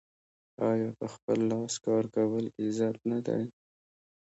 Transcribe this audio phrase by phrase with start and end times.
[0.69, 3.43] آیا په خپل لاس کار کول عزت نه دی؟